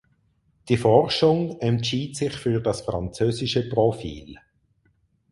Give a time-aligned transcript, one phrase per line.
[0.67, 4.39] Die Forschung entschied sich für das französische Profil.